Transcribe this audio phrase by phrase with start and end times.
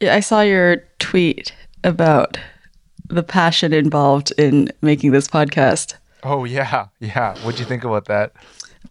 [0.00, 2.38] Yeah, I saw your tweet about
[3.08, 5.94] the passion involved in making this podcast.
[6.22, 7.36] Oh yeah, yeah.
[7.38, 8.32] What'd you think about that?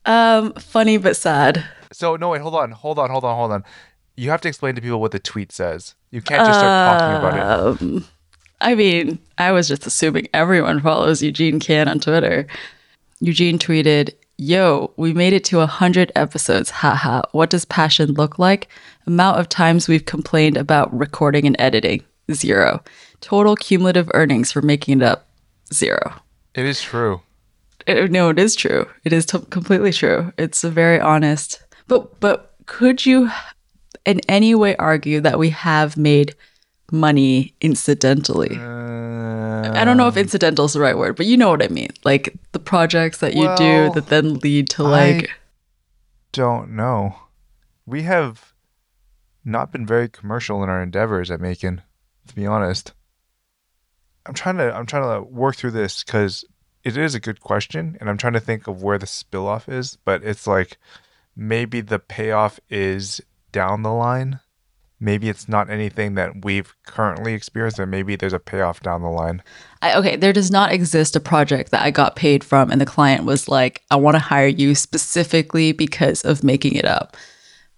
[0.06, 1.66] Um, funny but sad.
[1.92, 3.64] So no, wait, hold on, hold on, hold on, hold on.
[4.16, 5.96] You have to explain to people what the tweet says.
[6.12, 7.82] You can't just start talking about it.
[7.82, 8.06] Um,
[8.62, 12.48] I mean, I was just assuming everyone follows Eugene Kan on Twitter.
[13.20, 16.70] Eugene tweeted, Yo, we made it to 100 episodes.
[16.70, 17.22] Haha.
[17.32, 18.68] What does passion look like?
[19.08, 22.04] Amount of times we've complained about recording and editing.
[22.34, 22.84] Zero.
[23.22, 25.30] Total cumulative earnings for making it up.
[25.74, 26.16] Zero.
[26.54, 27.22] It is true.
[27.88, 28.88] Uh, no, it is true.
[29.04, 30.34] It is t- completely true.
[30.38, 31.64] It's a very honest.
[31.88, 33.30] But but could you
[34.06, 36.36] in any way argue that we have made
[36.92, 38.58] money incidentally?
[38.58, 41.68] I don't know if uh, incidental is the right word, but you know what I
[41.68, 41.90] mean.
[42.04, 45.32] Like the projects that you Well, do that then lead to like
[46.32, 47.16] Don't know.
[47.86, 48.54] We have
[49.44, 51.82] not been very commercial in our endeavors at making,
[52.28, 52.94] to be honest.
[54.26, 56.46] I'm trying to I'm trying to work through this because
[56.84, 59.70] it is a good question, and I'm trying to think of where the spill off
[59.70, 59.98] is.
[60.04, 60.78] But it's like
[61.36, 64.40] maybe the payoff is down the line.
[65.00, 69.10] Maybe it's not anything that we've currently experienced, and maybe there's a payoff down the
[69.10, 69.44] line.
[69.82, 72.86] I, okay, there does not exist a project that I got paid from and the
[72.86, 77.16] client was like, I want to hire you specifically because of making it up.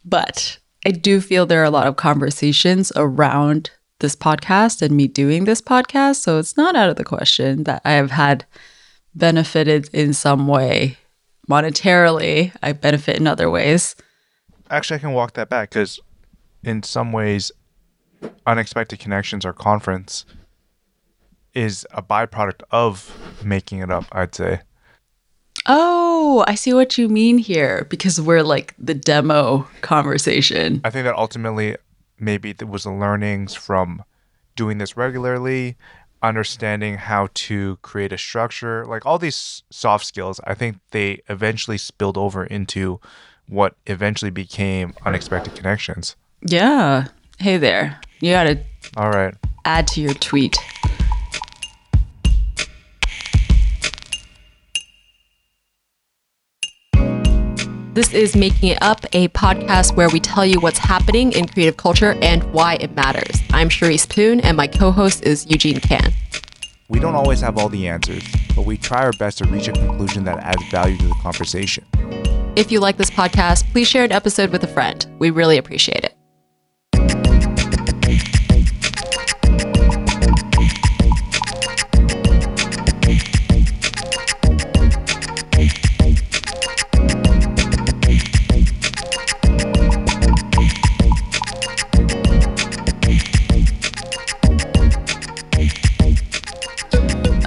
[0.06, 5.08] But I do feel there are a lot of conversations around this podcast and me
[5.08, 6.18] doing this podcast.
[6.18, 8.45] So it's not out of the question that I have had
[9.16, 10.98] benefited in some way
[11.50, 12.54] monetarily.
[12.62, 13.95] I benefit in other ways.
[14.70, 16.00] Actually, I can walk that back because,
[16.68, 17.52] in some ways,
[18.46, 20.26] unexpected connections or conference
[21.54, 24.06] is a byproduct of making it up.
[24.12, 24.62] I'd say.
[25.66, 30.82] Oh, I see what you mean here because we're like the demo conversation.
[30.84, 31.78] I think that ultimately,
[32.20, 34.04] maybe it was the learnings from
[34.56, 35.78] doing this regularly,
[36.22, 40.40] understanding how to create a structure, like all these soft skills.
[40.45, 42.99] I think they eventually spilled over into
[43.48, 46.16] what eventually became unexpected connections.
[46.42, 47.08] Yeah.
[47.39, 47.99] Hey there.
[48.20, 48.59] You got to
[48.95, 49.33] All right.
[49.65, 50.55] add to your tweet.
[57.93, 61.77] This is Making It Up, a podcast where we tell you what's happening in creative
[61.77, 63.42] culture and why it matters.
[63.52, 66.14] I'm Charisse Poon, and my co host is Eugene Kan.
[66.89, 68.23] We don't always have all the answers,
[68.55, 71.86] but we try our best to reach a conclusion that adds value to the conversation.
[72.55, 75.05] If you like this podcast, please share an episode with a friend.
[75.17, 76.17] We really appreciate it.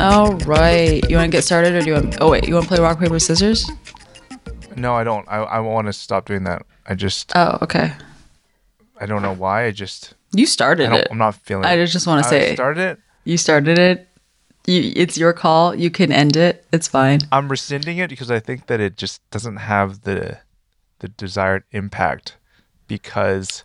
[0.00, 1.02] All right.
[1.10, 2.80] You want to get started or do you want Oh wait, you want to play
[2.80, 3.70] rock paper scissors?
[4.74, 5.28] No, I don't.
[5.28, 6.64] I, I want to stop doing that.
[6.86, 7.92] I just, Oh, okay.
[9.00, 9.64] I don't know why.
[9.64, 11.08] I just, You started don't, it.
[11.10, 12.98] I'm not feeling I just want to I say started it.
[13.24, 14.06] you started it.
[14.66, 15.74] You, it's your call.
[15.74, 16.64] You can end it.
[16.72, 17.20] It's fine.
[17.32, 20.38] I'm rescinding it because I think that it just doesn't have the
[20.98, 22.36] the desired impact
[22.86, 23.64] because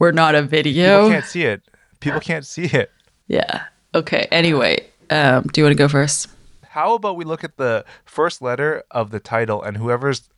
[0.00, 1.02] We're not a video.
[1.04, 1.62] people can't see it.
[2.00, 2.90] People can't see it.
[3.28, 3.62] Yeah.
[3.94, 4.26] Okay.
[4.32, 6.26] Anyway, um, do you want to go first?
[6.70, 10.28] How about we look at the first letter of the title and whoever's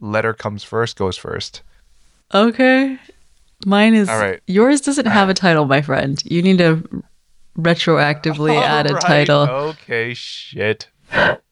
[0.00, 1.62] letter comes first goes first.
[2.32, 2.98] Okay.
[3.66, 4.40] Mine is All right.
[4.46, 6.20] Yours doesn't have a title, my friend.
[6.24, 7.02] You need to
[7.58, 9.48] retroactively add a Alright, title.
[9.48, 10.88] Okay, shit.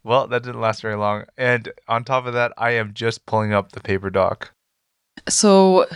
[0.04, 1.24] Well, that didn't last very long.
[1.36, 4.52] And on top of that, I am just pulling up the paper doc.
[5.28, 5.86] So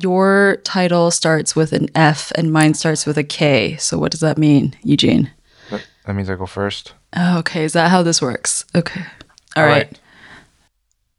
[0.00, 3.76] your title starts with an F and mine starts with a K.
[3.76, 5.30] So what does that mean, Eugene?
[5.70, 6.92] That, that means I go first.
[7.16, 7.64] Oh, okay.
[7.64, 8.64] Is that how this works?
[8.74, 9.00] Okay.
[9.56, 9.86] All All right.
[9.86, 10.00] right.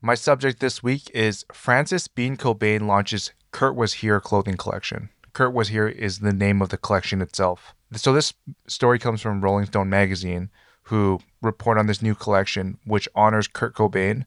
[0.01, 5.09] My subject this week is Frances Bean Cobain launches Kurt Was Here clothing collection.
[5.33, 7.73] Kurt Was Here is the name of the collection itself.
[7.93, 8.33] So this
[8.67, 10.49] story comes from Rolling Stone magazine,
[10.83, 14.25] who report on this new collection which honors Kurt Cobain.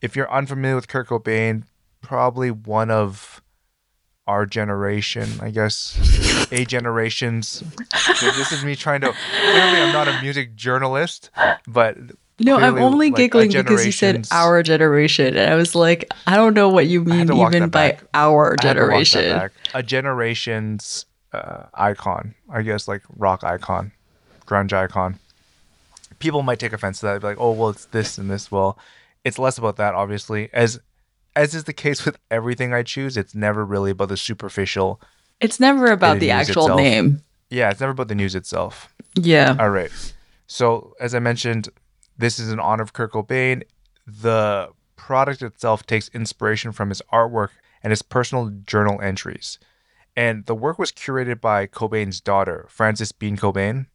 [0.00, 1.64] If you're unfamiliar with Kurt Cobain,
[2.00, 3.42] probably one of
[4.26, 7.62] our generation, I guess, a generations.
[8.20, 9.12] this is me trying to.
[9.12, 11.30] Clearly, I'm not a music journalist,
[11.66, 11.96] but
[12.40, 15.36] No, I'm only like, giggling because you said our generation.
[15.36, 18.04] And I was like, I don't know what you mean even by back.
[18.14, 19.50] our I had to walk that generation.
[19.74, 23.92] A generation's uh, icon, I guess, like rock icon,
[24.46, 25.18] grunge icon.
[26.18, 28.78] People might take offense to that, be like, "Oh, well, it's this and this." Well,
[29.24, 30.50] it's less about that, obviously.
[30.52, 30.80] As
[31.36, 35.00] as is the case with everything I choose, it's never really about the superficial
[35.40, 36.80] It's never about It the actual itself.
[36.80, 37.22] name.
[37.48, 38.92] Yeah, it's never about the news itself.
[39.14, 39.56] Yeah.
[39.58, 39.90] All right.
[40.46, 41.68] So, as I mentioned,
[42.20, 43.62] this is in honor of Kurt Cobain.
[44.06, 47.48] The product itself takes inspiration from his artwork
[47.82, 49.58] and his personal journal entries.
[50.16, 53.86] And the work was curated by Cobain's daughter, Frances Bean Cobain.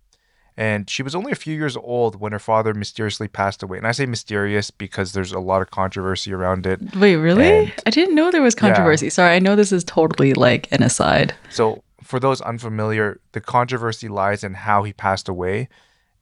[0.57, 3.77] And she was only a few years old when her father mysteriously passed away.
[3.77, 6.95] And I say mysterious because there's a lot of controversy around it.
[6.95, 7.50] Wait, really?
[7.50, 9.10] And- I didn't know there was controversy.
[9.10, 11.36] Sorry, I know this is totally like an aside.
[11.50, 15.68] So, for those unfamiliar, the controversy lies in how he passed away,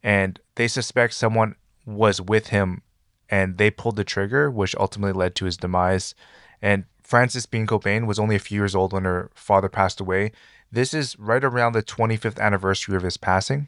[0.01, 1.55] and they suspect someone
[1.85, 2.81] was with him
[3.29, 6.13] and they pulled the trigger, which ultimately led to his demise.
[6.61, 10.31] And Frances Bean Cobain was only a few years old when her father passed away.
[10.71, 13.67] This is right around the 25th anniversary of his passing.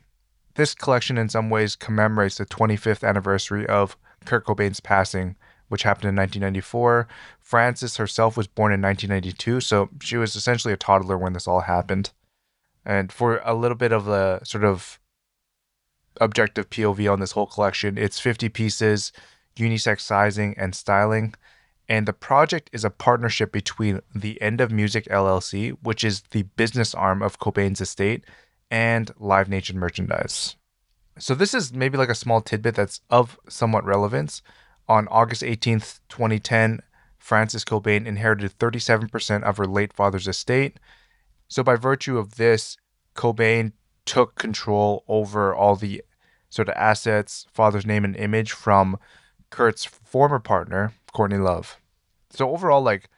[0.56, 5.35] This collection, in some ways, commemorates the 25th anniversary of Kurt Cobain's passing,
[5.68, 7.07] which happened in 1994.
[7.39, 11.61] Frances herself was born in 1992, so she was essentially a toddler when this all
[11.61, 12.11] happened.
[12.85, 15.00] And for a little bit of a sort of
[16.21, 19.12] objective POV on this whole collection, it's 50 pieces,
[19.57, 21.33] unisex sizing and styling.
[21.88, 26.44] And the project is a partnership between the End of Music LLC, which is the
[26.44, 28.23] business arm of Cobain's estate,
[28.71, 30.56] and Live Nation Merchandise.
[31.17, 34.41] So this is maybe like a small tidbit that's of somewhat relevance.
[34.88, 36.81] On August 18th, 2010,
[37.18, 40.77] Frances Cobain inherited 37% of her late father's estate.
[41.47, 42.77] So by virtue of this,
[43.15, 43.71] Cobain
[44.06, 46.04] took control over all the
[46.50, 48.98] sort of assets, father's name and image from
[49.50, 51.78] Kurt's former partner, Courtney Love.
[52.30, 53.10] So overall, like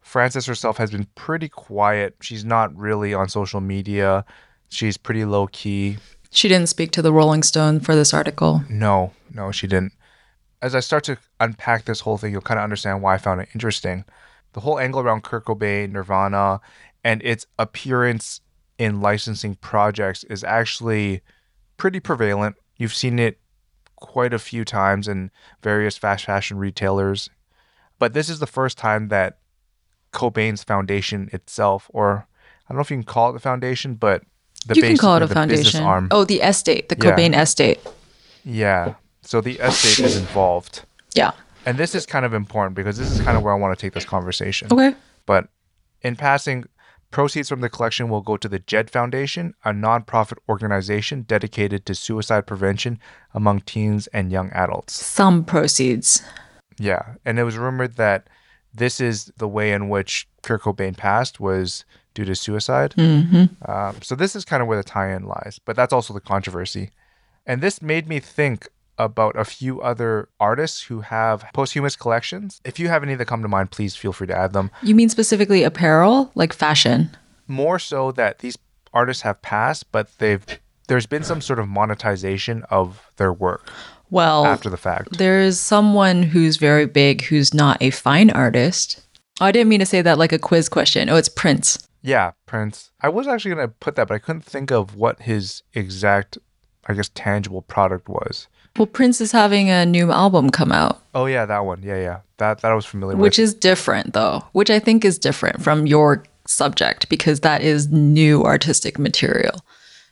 [0.00, 2.16] Frances herself has been pretty quiet.
[2.20, 4.24] She's not really on social media.
[4.68, 5.96] She's pretty low key.
[6.30, 8.62] She didn't speak to the Rolling Stone for this article.
[8.68, 9.92] No, no, she didn't.
[10.60, 13.40] As I start to unpack this whole thing, you'll kind of understand why I found
[13.40, 14.04] it interesting.
[14.52, 16.60] The whole angle around Kurt Cobain, Nirvana,
[17.02, 18.40] and its appearance
[18.78, 21.22] in licensing projects is actually
[21.76, 22.56] pretty prevalent.
[22.76, 23.38] You've seen it
[23.96, 25.30] quite a few times in
[25.62, 27.30] various fast fashion retailers.
[27.98, 29.38] But this is the first time that
[30.12, 32.26] Cobain's foundation itself, or
[32.68, 34.22] I don't know if you can call it the foundation, but
[34.66, 35.34] the you can call it a business
[35.72, 35.82] foundation.
[35.82, 36.08] arm.
[36.10, 37.16] Oh, the estate, the Yeah.
[37.16, 37.80] Cobain estate.
[38.44, 38.94] Yeah.
[39.22, 40.84] So the estate is involved.
[41.14, 41.32] Yeah.
[41.66, 43.80] And this is kind of important because this is kind of where I want to
[43.80, 44.68] take this conversation.
[44.70, 44.94] Okay.
[45.26, 45.48] But
[46.02, 46.64] in passing,
[47.14, 51.94] proceeds from the collection will go to the JED Foundation, a nonprofit organization dedicated to
[51.94, 52.98] suicide prevention
[53.32, 54.94] among teens and young adults.
[55.06, 56.24] Some proceeds.
[56.76, 57.14] Yeah.
[57.24, 58.26] And it was rumored that
[58.74, 61.84] this is the way in which Kurt Cobain passed was
[62.14, 62.94] due to suicide.
[62.96, 63.70] Mm-hmm.
[63.70, 66.90] Um, so this is kind of where the tie-in lies, but that's also the controversy.
[67.46, 68.68] And this made me think
[68.98, 72.60] about a few other artists who have posthumous collections.
[72.64, 74.70] If you have any that come to mind, please feel free to add them.
[74.82, 77.10] You mean specifically apparel, like fashion?
[77.48, 78.56] More so that these
[78.92, 80.44] artists have passed, but they've
[80.86, 83.70] there's been some sort of monetization of their work
[84.10, 85.16] Well, after the fact.
[85.18, 89.00] there's someone who's very big who's not a fine artist.
[89.40, 91.08] Oh, I didn't mean to say that like a quiz question.
[91.08, 91.88] Oh, it's Prince.
[92.02, 92.90] Yeah, Prince.
[93.00, 96.36] I was actually gonna put that, but I couldn't think of what his exact,
[96.86, 98.46] I guess, tangible product was.
[98.78, 101.82] Well, Prince is having a new album come out, Oh yeah, that one.
[101.82, 102.20] Yeah, yeah.
[102.38, 103.22] That that I was familiar with.
[103.22, 107.88] which is different though, which I think is different from your subject because that is
[107.92, 109.64] new artistic material,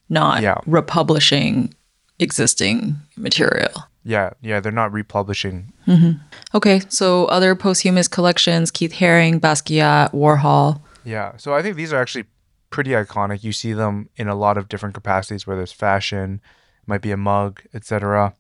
[0.09, 0.59] not Yeah.
[0.67, 1.75] republishing
[2.21, 3.73] existing material.
[4.05, 5.73] Yeah, yeah, they're not republishing.
[5.87, 6.19] Mm-hmm.
[6.55, 10.81] Okay, so other posthumous collections Keith Haring, Basquiat, Warhol.
[11.05, 12.25] Yeah, so I think these are actually
[12.71, 13.43] pretty iconic.
[13.45, 16.41] You see them in a lot of different capacities, whether it's fashion,
[16.87, 18.35] might be a mug, etc.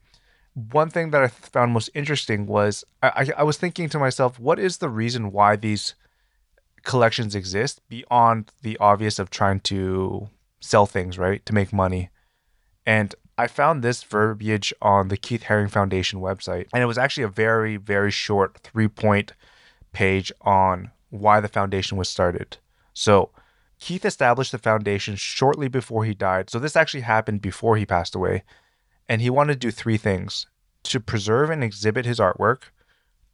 [0.54, 4.38] One thing that I found most interesting was I, I, I was thinking to myself,
[4.38, 5.94] what is the reason why these
[6.82, 10.28] collections exist beyond the obvious of trying to
[10.60, 12.10] sell things, right, to make money?
[12.84, 17.24] And I found this verbiage on the Keith Haring Foundation website, and it was actually
[17.24, 19.32] a very, very short three point
[19.92, 22.58] page on why the foundation was started.
[22.92, 23.30] So,
[23.78, 26.50] Keith established the foundation shortly before he died.
[26.50, 28.44] So, this actually happened before he passed away.
[29.12, 30.46] And he wanted to do three things
[30.84, 32.70] to preserve and exhibit his artwork,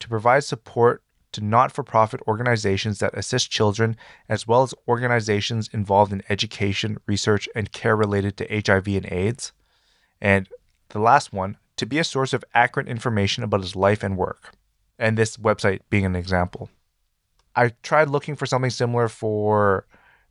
[0.01, 3.97] to provide support to not for profit organizations that assist children,
[4.29, 9.53] as well as organizations involved in education, research, and care related to HIV and AIDS.
[10.21, 10.49] And
[10.89, 14.55] the last one, to be a source of accurate information about his life and work.
[14.99, 16.71] And this website being an example.
[17.55, 19.87] I tried looking for something similar for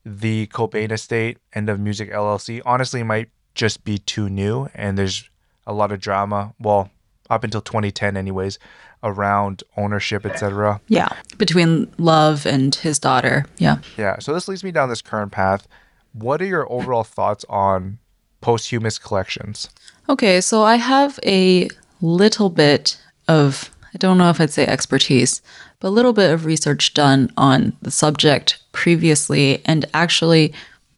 [0.05, 2.61] the Cobain Estate End of Music LLC.
[2.65, 5.29] Honestly, it might just be too new and there's
[5.67, 6.53] a lot of drama.
[6.59, 6.89] Well,
[7.29, 8.57] up until 2010 anyways
[9.03, 11.09] around ownership etc Yeah.
[11.37, 13.45] Between Love and his daughter.
[13.57, 13.79] Yeah.
[13.97, 15.67] yeah so this leads me down this current path
[16.13, 17.99] what are your overall thoughts on
[18.41, 19.69] posthumous collections
[20.09, 21.67] Okay, so I have a
[21.99, 22.97] little bit
[23.27, 25.41] of, I don't know if I'd say expertise,
[25.81, 29.61] but a little bit of research done on the subject previously.
[29.65, 30.53] And actually,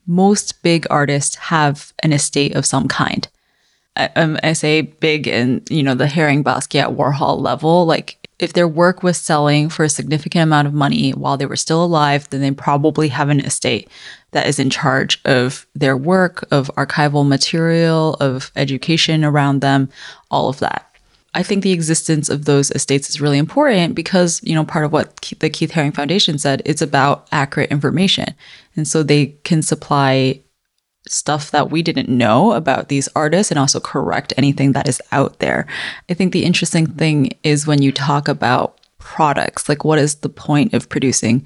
[0.06, 3.28] most big artists have an estate of some kind.
[4.00, 7.86] I, um, I say big in, you know, the Haring Basquiat Warhol level.
[7.86, 11.58] Like, if their work was selling for a significant amount of money while they were
[11.58, 13.90] still alive, then they probably have an estate
[14.32, 19.90] that is in charge of their work, of archival material, of education around them,
[20.32, 20.86] all of that.
[21.34, 24.94] I think the existence of those estates is really important because, you know, part of
[24.94, 28.34] what the Keith Haring Foundation said, it's about accurate information.
[28.76, 30.42] And so they can supply
[31.08, 35.40] stuff that we didn't know about these artists and also correct anything that is out
[35.40, 35.66] there.
[36.10, 40.30] I think the interesting thing is when you talk about products, like what is the
[40.30, 41.46] point of producing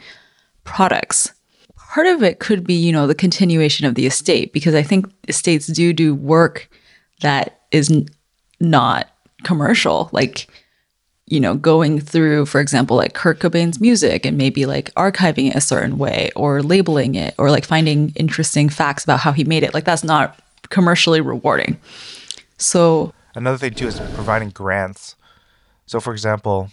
[0.64, 1.34] products?
[1.78, 5.06] Part of it could be, you know, the continuation of the estate because I think
[5.28, 6.70] estates do do work
[7.22, 7.92] that is
[8.60, 9.10] not
[9.44, 10.10] commercial.
[10.12, 10.48] Like
[11.28, 15.56] you know, going through, for example, like Kurt Cobain's music and maybe like archiving it
[15.56, 19.64] a certain way or labeling it or like finding interesting facts about how he made
[19.64, 19.74] it.
[19.74, 20.38] Like that's not
[20.70, 21.80] commercially rewarding.
[22.58, 25.16] So, another thing too is providing grants
[25.88, 26.70] so for example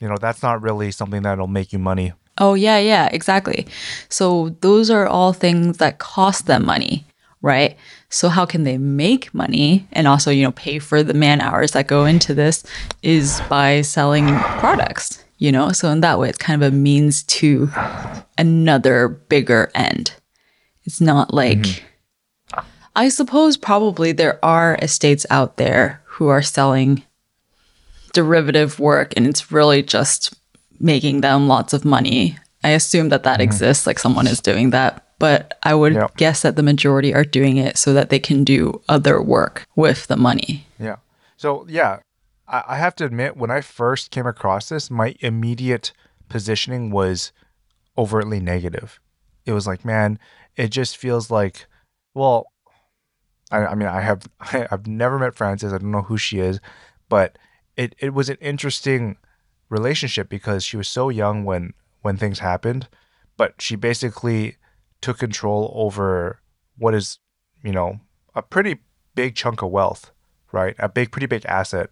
[0.00, 3.66] you know that's not really something that'll make you money oh, yeah, yeah, exactly.
[4.08, 7.06] So, those are all things that cost them money,
[7.44, 7.76] right?
[8.08, 11.72] So, how can they make money and also, you know, pay for the man hours
[11.72, 12.64] that go into this
[13.02, 14.26] is by selling
[14.58, 15.70] products, you know?
[15.70, 17.70] So, in that way, it's kind of a means to
[18.38, 20.14] another bigger end.
[20.84, 22.60] It's not like, mm-hmm.
[22.96, 27.02] I suppose probably there are estates out there who are selling
[28.14, 30.34] derivative work and it's really just
[30.80, 32.38] making them lots of money.
[32.62, 33.42] I assume that that mm-hmm.
[33.42, 35.03] exists, like someone is doing that.
[35.18, 36.16] But I would Yep.
[36.16, 40.06] guess that the majority are doing it so that they can do other work with
[40.06, 40.66] the money.
[40.78, 40.96] Yeah.
[41.36, 42.00] So yeah,
[42.48, 45.92] I, I have to admit, when I first came across this, my immediate
[46.28, 47.32] positioning was
[47.96, 48.98] overtly negative.
[49.46, 50.18] It was like, man,
[50.56, 51.66] it just feels like,
[52.14, 52.46] well,
[53.50, 55.72] I, I mean, I have I, I've never met Frances.
[55.72, 56.60] I don't know who she is,
[57.08, 57.38] but
[57.76, 59.16] it it was an interesting
[59.68, 62.88] relationship because she was so young when when things happened,
[63.36, 64.56] but she basically
[65.04, 66.40] took control over
[66.78, 67.18] what is,
[67.62, 68.00] you know,
[68.34, 68.78] a pretty
[69.14, 70.10] big chunk of wealth,
[70.50, 70.74] right?
[70.78, 71.90] A big, pretty big asset.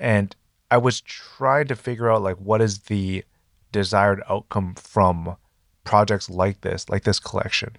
[0.00, 0.34] And
[0.70, 3.24] I was trying to figure out like what is the
[3.72, 5.36] desired outcome from
[5.84, 7.76] projects like this, like this collection.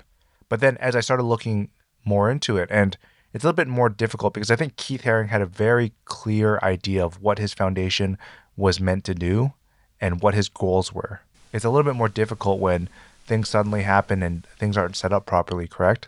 [0.48, 1.70] But then as I started looking
[2.06, 2.96] more into it, and
[3.34, 6.60] it's a little bit more difficult because I think Keith Haring had a very clear
[6.62, 8.20] idea of what his foundation
[8.56, 9.54] was meant to do
[10.00, 11.22] and what his goals were.
[11.52, 12.90] It's a little bit more difficult when
[13.28, 16.08] things suddenly happen and things aren't set up properly, correct?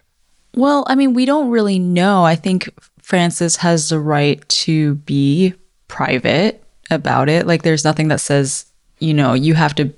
[0.55, 2.25] Well, I mean, we don't really know.
[2.25, 2.69] I think
[3.01, 5.53] Frances has the right to be
[5.87, 7.45] private about it.
[7.45, 8.65] Like, there's nothing that says,
[8.99, 9.93] you know, you have to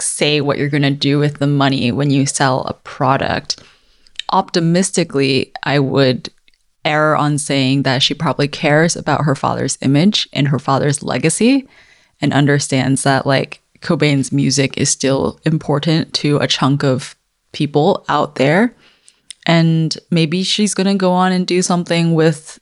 [0.00, 3.62] say what you're going to do with the money when you sell a product.
[4.32, 6.30] Optimistically, I would
[6.84, 11.66] err on saying that she probably cares about her father's image and her father's legacy
[12.20, 17.14] and understands that, like, Cobain's music is still important to a chunk of
[17.52, 18.74] people out there.
[19.46, 22.58] And maybe she's going to go on and do something with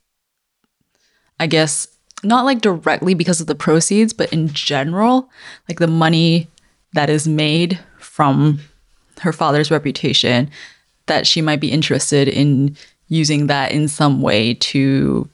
[1.43, 1.89] i guess
[2.23, 5.29] not like directly because of the proceeds but in general
[5.69, 6.47] like the money
[6.93, 8.61] that is made from
[9.21, 10.49] her father's reputation
[11.07, 12.77] that she might be interested in
[13.09, 15.29] using that in some way to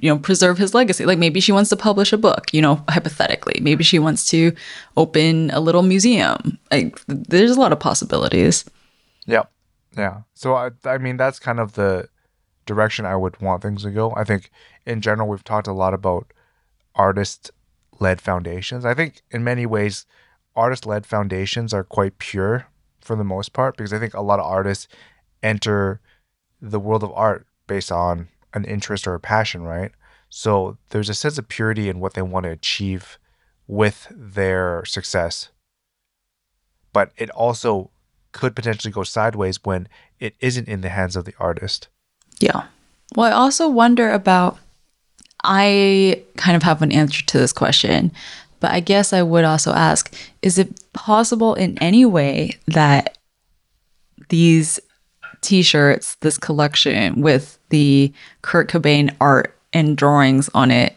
[0.00, 2.82] you know preserve his legacy like maybe she wants to publish a book you know
[2.88, 4.52] hypothetically maybe she wants to
[4.96, 8.64] open a little museum like there's a lot of possibilities
[9.26, 9.44] Yeah.
[9.96, 10.22] Yeah.
[10.34, 12.08] So I I mean that's kind of the
[12.66, 14.12] direction I would want things to go.
[14.16, 14.50] I think
[14.86, 16.32] in general we've talked a lot about
[16.94, 17.50] artist
[18.00, 18.84] led foundations.
[18.84, 20.06] I think in many ways
[20.54, 22.66] artist led foundations are quite pure
[23.00, 24.88] for the most part because I think a lot of artists
[25.42, 26.00] enter
[26.60, 29.92] the world of art based on an interest or a passion, right?
[30.30, 33.18] So there's a sense of purity in what they want to achieve
[33.66, 35.48] with their success.
[36.92, 37.90] But it also
[38.32, 39.88] could potentially go sideways when
[40.20, 41.88] it isn't in the hands of the artist.
[42.40, 42.64] Yeah.
[43.14, 44.58] Well, I also wonder about.
[45.44, 48.10] I kind of have an answer to this question,
[48.58, 50.12] but I guess I would also ask
[50.42, 53.18] is it possible in any way that
[54.30, 54.80] these
[55.48, 58.12] t shirts, this collection with the
[58.42, 60.94] Kurt Cobain art and drawings on it,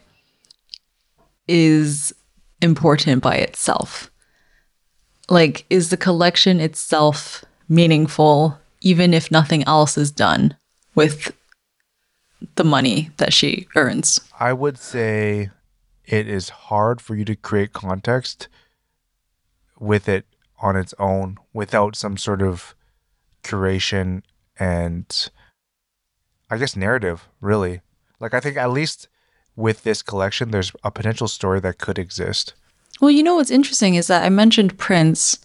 [1.47, 2.13] is
[2.61, 4.11] important by itself?
[5.29, 10.57] Like, is the collection itself meaningful, even if nothing else is done
[10.95, 11.33] with
[12.55, 14.19] the money that she earns?
[14.37, 15.49] I would say
[16.03, 18.49] it is hard for you to create context
[19.79, 20.25] with it
[20.59, 22.75] on its own without some sort of
[23.43, 24.23] curation
[24.61, 25.29] and
[26.51, 27.81] I guess narrative, really.
[28.19, 29.07] Like I think at least
[29.55, 32.53] with this collection there's a potential story that could exist.
[33.01, 35.39] Well, you know what's interesting is that I mentioned Prince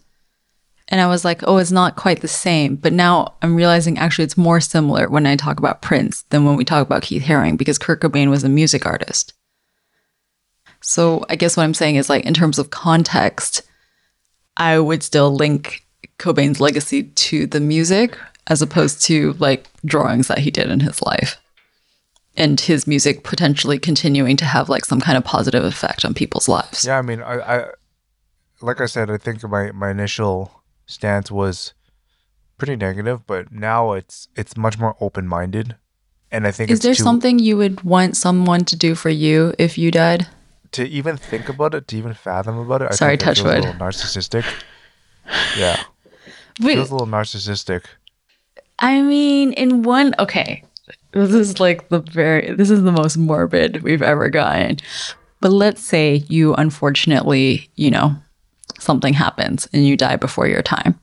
[0.88, 2.76] and I was like, oh, it's not quite the same.
[2.76, 6.56] But now I'm realizing actually it's more similar when I talk about Prince than when
[6.56, 9.32] we talk about Keith Haring because Kurt Cobain was a music artist.
[10.82, 13.62] So I guess what I'm saying is like in terms of context,
[14.58, 15.86] I would still link
[16.18, 21.02] Cobain's legacy to the music as opposed to like drawings that he did in his
[21.02, 21.40] life
[22.36, 26.48] and his music potentially continuing to have like some kind of positive effect on people's
[26.48, 26.84] lives.
[26.84, 27.66] Yeah, I mean, I, I
[28.60, 31.74] like I said, I think my my initial stance was
[32.58, 35.76] pretty negative, but now it's it's much more open minded,
[36.30, 39.54] and I think Is there too, something you would want someone to do for you
[39.58, 40.26] if you died?
[40.72, 42.88] to even think about it, to even fathom about it.
[42.90, 43.58] I Sorry, touch wood.
[43.58, 44.44] A little narcissistic.
[45.56, 45.82] Yeah,
[46.60, 47.84] Wait, feels a little narcissistic.
[48.78, 50.62] I mean, in one, okay,
[51.12, 54.78] this is like the very, this is the most morbid we've ever gotten.
[55.40, 58.14] But let's say you unfortunately, you know,
[58.78, 60.98] something happens and you die before your time.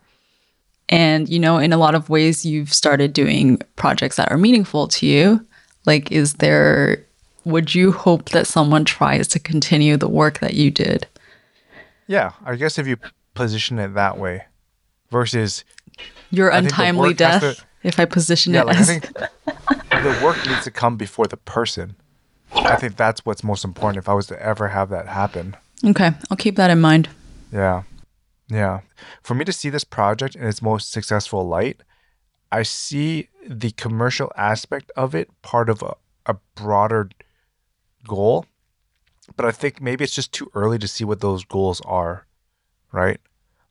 [0.90, 4.88] And, you know, in a lot of ways, you've started doing projects that are meaningful
[4.90, 5.46] to you.
[5.86, 7.04] Like, is there,
[7.46, 11.08] would you hope that someone tries to continue the work that you did?
[12.08, 12.98] Yeah, I guess if you
[13.34, 14.44] position it that way,
[15.10, 15.64] versus
[16.34, 18.88] Your I untimely death, to- if I position yeah, it like I as.
[18.88, 21.96] think the work needs to come before the person.
[22.56, 23.98] I think that's what's most important.
[24.04, 27.10] If I was to ever have that happen, okay, I'll keep that in mind.
[27.52, 27.84] Yeah.
[28.50, 28.82] Yeah.
[29.22, 31.82] For me to see this project in its most successful light,
[32.52, 37.10] I see the commercial aspect of it part of a, a broader
[38.08, 38.46] goal.
[39.36, 42.26] But I think maybe it's just too early to see what those goals are,
[42.92, 43.20] right?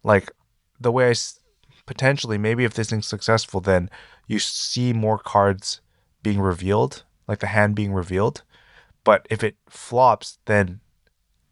[0.03, 0.33] Like
[0.81, 1.38] the way I s-
[1.87, 3.90] potentially, maybe if this thing's successful, then
[4.27, 5.81] you see more cards
[6.23, 8.42] being revealed, like the hand being revealed.
[9.05, 10.81] But if it flops, then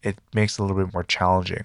[0.03, 1.65] it makes it a little bit more challenging.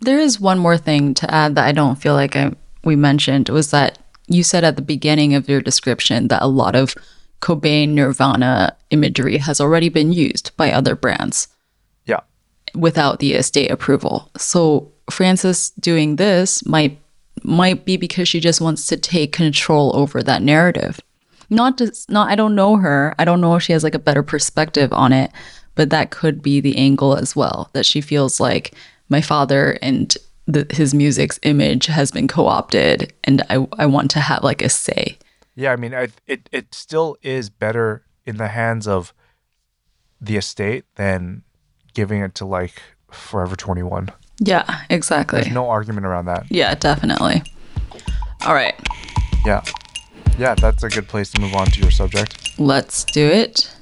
[0.00, 2.52] There is one more thing to add that I don't feel like I,
[2.84, 3.98] we mentioned was that
[4.28, 6.94] you said at the beginning of your description that a lot of
[7.40, 11.48] Cobain Nirvana imagery has already been used by other brands
[12.06, 12.20] Yeah.
[12.74, 14.30] without the estate approval.
[14.36, 16.98] So Frances doing this might
[17.46, 21.00] might be because she just wants to take control over that narrative.
[21.48, 23.14] Not just not I don't know her.
[23.18, 25.30] I don't know if she has like a better perspective on it,
[25.76, 28.74] but that could be the angle as well that she feels like
[29.08, 34.20] my father and the, his music's image has been co-opted and I I want to
[34.20, 35.18] have like a say.
[35.54, 39.14] Yeah, I mean, I, it it still is better in the hands of
[40.20, 41.44] the estate than
[41.94, 44.10] giving it to like Forever Twenty One.
[44.38, 45.40] Yeah, exactly.
[45.40, 46.44] There's no argument around that.
[46.50, 47.42] yeah, definitely.
[48.44, 48.74] All right.
[49.44, 49.62] Yeah,
[50.38, 52.58] yeah, that's a good place to move on to your subject.
[52.58, 53.74] Let's do it.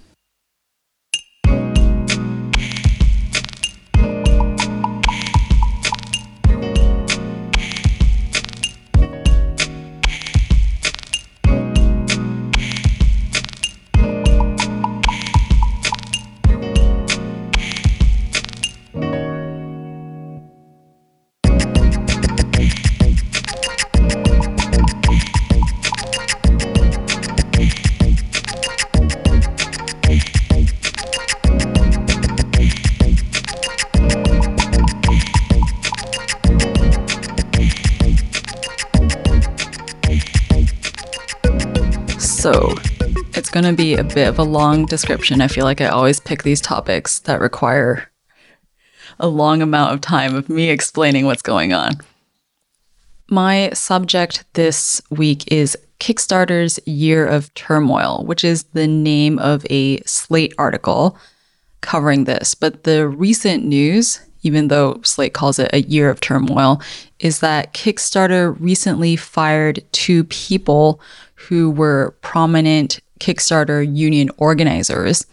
[43.54, 45.40] Going to be a bit of a long description.
[45.40, 48.10] I feel like I always pick these topics that require
[49.20, 51.92] a long amount of time of me explaining what's going on.
[53.30, 60.00] My subject this week is Kickstarter's Year of Turmoil, which is the name of a
[60.00, 61.16] Slate article
[61.80, 62.56] covering this.
[62.56, 66.82] But the recent news, even though Slate calls it a year of turmoil,
[67.20, 71.00] is that Kickstarter recently fired two people
[71.36, 75.26] who were prominent Kickstarter union organizers.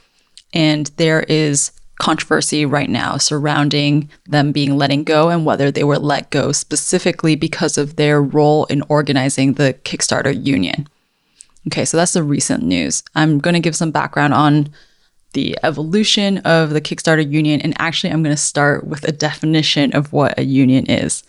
[0.54, 6.00] And there is controversy right now surrounding them being letting go and whether they were
[6.00, 10.88] let go specifically because of their role in organizing the Kickstarter union.
[11.68, 13.04] Okay, so that's the recent news.
[13.14, 14.70] I'm going to give some background on
[15.34, 17.62] the evolution of the Kickstarter union.
[17.62, 21.24] And actually, I'm going to start with a definition of what a union is.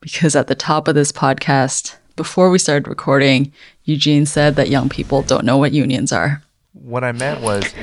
[0.00, 3.52] Because at the top of this podcast, before we started recording,
[3.84, 6.42] Eugene said that young people don't know what unions are.
[6.72, 7.74] What I meant was,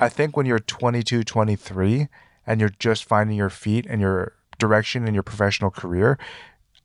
[0.00, 2.08] I think when you're 22, 23,
[2.46, 6.18] and you're just finding your feet and your direction in your professional career,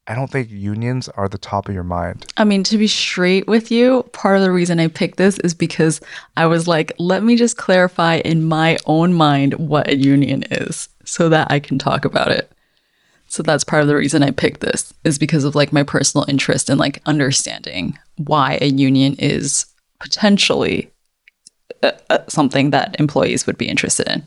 [0.08, 2.26] I don't think unions are the top of your mind.
[2.36, 5.54] I mean, to be straight with you, part of the reason I picked this is
[5.54, 6.02] because
[6.36, 10.90] I was like, let me just clarify in my own mind what a union is
[11.06, 12.52] so that I can talk about it.
[13.32, 16.26] So that's part of the reason I picked this is because of like my personal
[16.28, 19.68] interest in like understanding why a union is
[20.02, 20.92] potentially
[21.82, 24.24] uh, uh, something that employees would be interested in.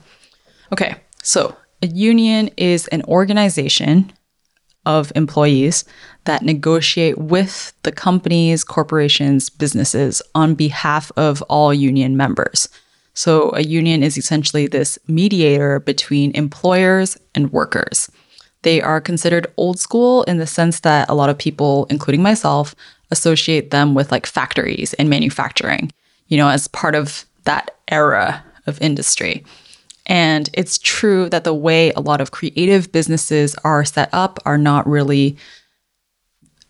[0.73, 4.11] Okay, so a union is an organization
[4.87, 5.85] of employees
[6.25, 12.71] that negotiate with the companies, corporations, businesses on behalf of all union members.
[13.13, 18.11] So, a union is essentially this mediator between employers and workers.
[18.65, 22.75] They are considered old school in the sense that a lot of people, including myself,
[23.11, 25.93] associate them with like factories and manufacturing,
[26.29, 29.45] you know, as part of that era of industry.
[30.07, 34.59] And it's true that the way a lot of creative businesses are set up are
[34.59, 35.37] not really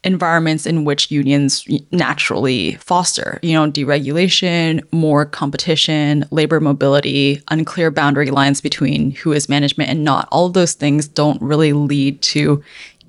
[0.05, 3.39] environments in which unions naturally foster.
[3.43, 10.05] You know, deregulation, more competition, labor mobility, unclear boundary lines between who is management and
[10.05, 10.29] not.
[10.31, 12.63] All of those things don't really lead to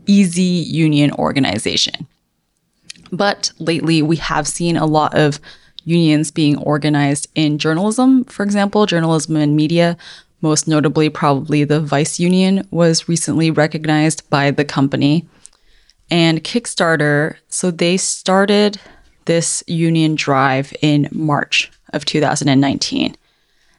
[0.07, 2.07] easy union organization.
[3.11, 5.39] But lately, we have seen a lot of
[5.83, 9.97] unions being organized in journalism, for example, journalism and media.
[10.41, 15.27] Most notably, probably the Vice Union was recently recognized by the company.
[16.11, 18.79] And Kickstarter, so they started
[19.25, 23.15] this union drive in March of 2019.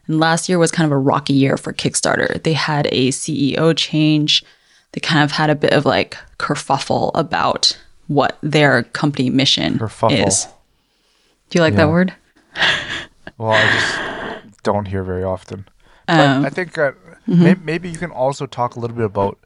[0.07, 2.43] And last year was kind of a rocky year for Kickstarter.
[2.43, 4.45] They had a CEO change.
[4.93, 10.27] They kind of had a bit of like kerfuffle about what their company mission kerfuffle.
[10.27, 10.47] is.
[11.51, 11.79] Do you like yeah.
[11.79, 12.15] that word?
[13.39, 15.67] well, I just don't hear very often.
[16.09, 16.93] Um, I think uh,
[17.29, 17.43] mm-hmm.
[17.43, 19.39] may- maybe you can also talk a little bit about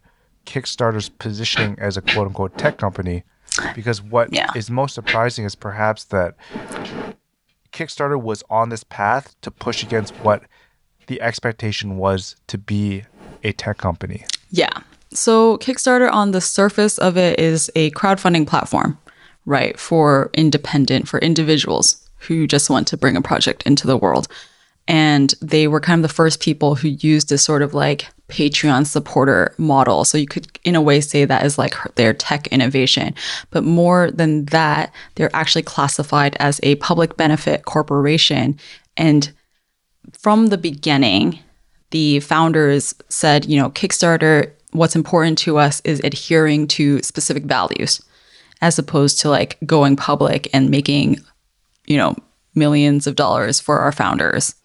[0.51, 3.23] Kickstarter's positioning as a quote unquote tech company,
[3.75, 4.51] because what yeah.
[4.57, 6.35] is most surprising is perhaps that
[7.73, 10.43] Kickstarter was on this path to push against what
[11.07, 13.05] the expectation was to be
[13.45, 14.25] a tech company.
[14.51, 14.77] Yeah.
[15.13, 18.99] So Kickstarter on the surface of it is a crowdfunding platform
[19.47, 24.29] right, for independent, for individuals who just want to bring a project into the world.
[24.91, 28.85] And they were kind of the first people who used this sort of like Patreon
[28.89, 30.05] supporter model.
[30.05, 33.15] So you could, in a way, say that is like their tech innovation.
[33.51, 38.59] But more than that, they're actually classified as a public benefit corporation.
[38.97, 39.31] And
[40.19, 41.39] from the beginning,
[41.93, 48.03] the founders said, you know, Kickstarter, what's important to us is adhering to specific values
[48.61, 51.21] as opposed to like going public and making,
[51.87, 52.17] you know,
[52.57, 54.57] millions of dollars for our founders.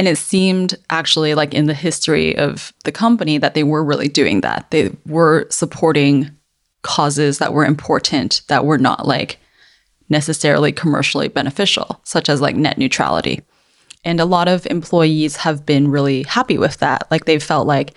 [0.00, 4.08] And it seemed actually like in the history of the company that they were really
[4.08, 4.70] doing that.
[4.70, 6.30] They were supporting
[6.80, 9.36] causes that were important that were not like
[10.08, 13.42] necessarily commercially beneficial, such as like net neutrality.
[14.02, 17.06] And a lot of employees have been really happy with that.
[17.10, 17.92] Like they felt like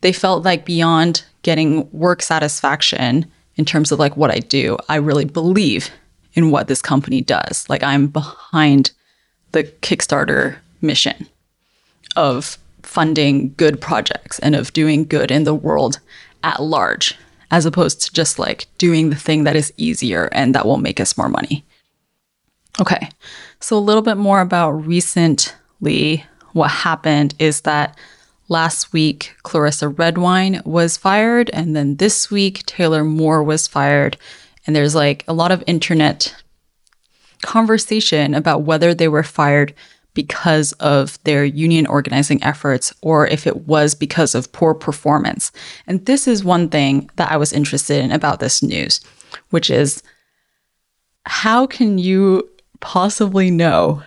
[0.00, 4.78] they felt like beyond getting work satisfaction, in terms of like what I do.
[4.88, 5.90] I really believe
[6.32, 7.68] in what this company does.
[7.68, 8.92] Like I'm behind
[9.52, 11.26] the Kickstarter mission
[12.16, 16.00] of funding good projects and of doing good in the world
[16.42, 17.14] at large,
[17.50, 21.00] as opposed to just like doing the thing that is easier and that will make
[21.00, 21.64] us more money.
[22.80, 23.08] Okay,
[23.60, 27.96] so a little bit more about recently what happened is that
[28.50, 34.16] Last week, Clarissa Redwine was fired, and then this week, Taylor Moore was fired.
[34.66, 36.34] And there's like a lot of internet
[37.42, 39.74] conversation about whether they were fired
[40.18, 45.52] because of their union organizing efforts or if it was because of poor performance.
[45.86, 49.00] And this is one thing that I was interested in about this news,
[49.50, 50.02] which is
[51.26, 52.48] how can you
[52.80, 54.02] possibly know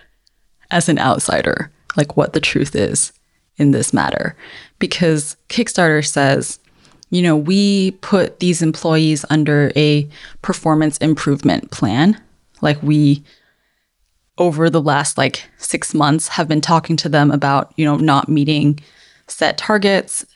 [0.70, 3.12] as an outsider like what the truth is?
[3.58, 4.36] in this matter
[4.78, 6.58] because Kickstarter says,
[7.10, 10.08] you know, we put these employees under a
[10.40, 12.20] performance improvement plan.
[12.62, 13.22] Like we
[14.42, 18.28] over the last like 6 months have been talking to them about, you know, not
[18.28, 18.80] meeting
[19.28, 20.26] set targets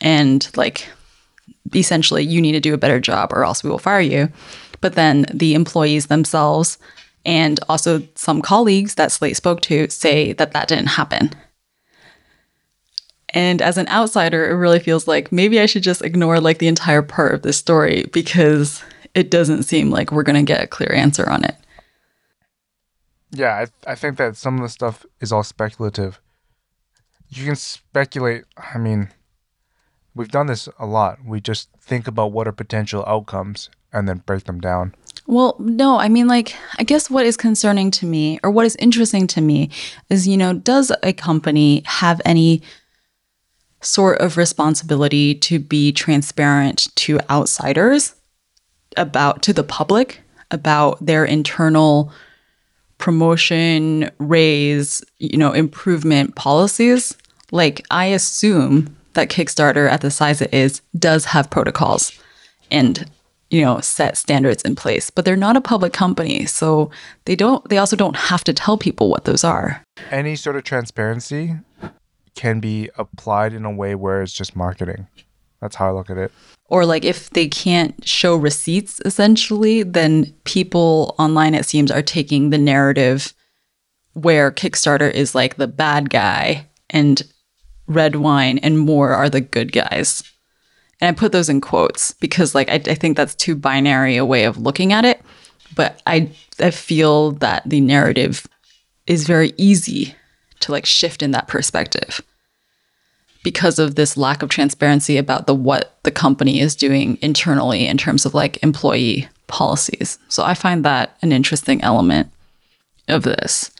[0.00, 0.88] and like
[1.74, 4.28] essentially you need to do a better job or else we will fire you.
[4.80, 6.78] But then the employees themselves
[7.26, 11.30] and also some colleagues that Slate spoke to say that that didn't happen
[13.34, 16.68] And as an outsider, it really feels like maybe I should just ignore like the
[16.68, 18.82] entire part of this story because
[19.14, 21.54] it doesn't seem like we're going to get a clear answer on it.
[23.30, 26.20] Yeah, I, I think that some of the stuff is all speculative.
[27.28, 28.44] You can speculate.
[28.56, 29.10] I mean,
[30.14, 31.18] we've done this a lot.
[31.24, 34.94] We just think about what are potential outcomes and then break them down.
[35.26, 38.76] Well, no, I mean, like, I guess what is concerning to me or what is
[38.76, 39.70] interesting to me
[40.08, 42.62] is, you know, does a company have any
[43.82, 48.14] sort of responsibility to be transparent to outsiders
[48.96, 52.10] about, to the public about their internal
[52.98, 57.16] promotion, raise, you know, improvement policies?
[57.50, 62.12] Like, I assume that Kickstarter, at the size it is, does have protocols
[62.70, 63.10] and
[63.50, 66.90] you know set standards in place but they're not a public company so
[67.24, 70.64] they don't they also don't have to tell people what those are Any sort of
[70.64, 71.56] transparency
[72.38, 75.08] can be applied in a way where it's just marketing.
[75.60, 76.30] That's how I look at it.
[76.70, 82.50] or like if they can't show receipts essentially then people online it seems are taking
[82.50, 83.32] the narrative
[84.12, 87.22] where kickstarter is like the bad guy and
[87.86, 90.22] Redwine and Moore are the good guys.
[91.00, 94.24] And i put those in quotes because like i, I think that's too binary a
[94.26, 95.20] way of looking at it.
[95.74, 98.46] But i i feel that the narrative
[99.06, 100.14] is very easy
[100.60, 102.20] to like shift in that perspective
[103.42, 107.96] because of this lack of transparency about the what the company is doing internally in
[107.96, 110.18] terms of like employee policies.
[110.28, 112.30] So I find that an interesting element
[113.08, 113.70] of this.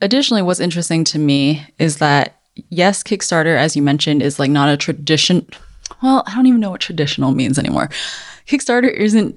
[0.00, 2.36] Additionally, what's interesting to me is that
[2.68, 5.46] yes, Kickstarter, as you mentioned, is like not a tradition.
[6.02, 7.88] Well, I don't even know what traditional means anymore.
[8.46, 9.34] Kickstarter isn't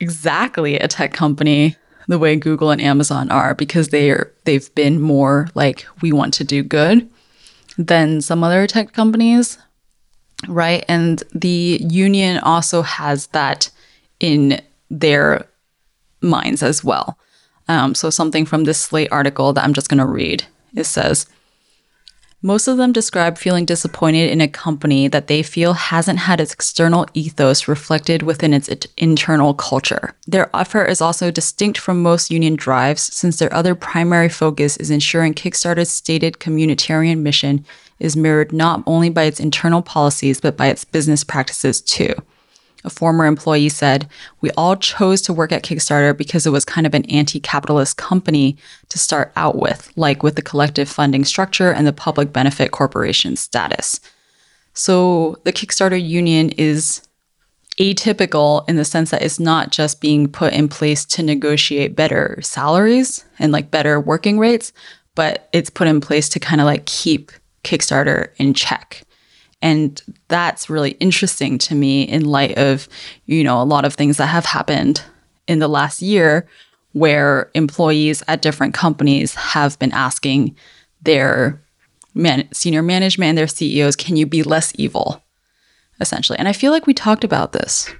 [0.00, 1.76] exactly a tech company
[2.08, 6.34] the way Google and Amazon are because they are they've been more like we want
[6.34, 7.08] to do good
[7.78, 9.58] than some other tech companies,
[10.48, 10.84] right?
[10.88, 13.70] And the union also has that
[14.20, 14.60] in
[14.90, 15.46] their
[16.20, 17.18] minds as well.
[17.68, 20.44] Um, so, something from this Slate article that I'm just going to read
[20.76, 21.26] it says,
[22.42, 26.52] most of them describe feeling disappointed in a company that they feel hasn't had its
[26.52, 30.14] external ethos reflected within its it- internal culture.
[30.26, 34.90] Their offer is also distinct from most union drives, since their other primary focus is
[34.90, 37.64] ensuring Kickstarter's stated communitarian mission
[37.98, 42.14] is mirrored not only by its internal policies, but by its business practices too.
[42.86, 44.08] A former employee said,
[44.40, 47.96] We all chose to work at Kickstarter because it was kind of an anti capitalist
[47.96, 48.56] company
[48.88, 53.34] to start out with, like with the collective funding structure and the public benefit corporation
[53.34, 54.00] status.
[54.72, 57.02] So the Kickstarter union is
[57.80, 62.38] atypical in the sense that it's not just being put in place to negotiate better
[62.40, 64.72] salaries and like better working rates,
[65.16, 67.32] but it's put in place to kind of like keep
[67.64, 69.02] Kickstarter in check.
[69.62, 72.88] And that's really interesting to me in light of,
[73.24, 75.02] you know, a lot of things that have happened
[75.46, 76.46] in the last year
[76.92, 80.56] where employees at different companies have been asking
[81.02, 81.60] their
[82.14, 85.22] man- senior management and their CEOs, can you be less evil?
[86.00, 86.38] Essentially.
[86.38, 87.90] And I feel like we talked about this.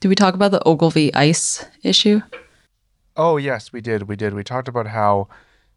[0.00, 2.20] Did we talk about the Ogilvy ice issue?
[3.16, 4.08] Oh, yes, we did.
[4.08, 4.34] We did.
[4.34, 5.28] We talked about how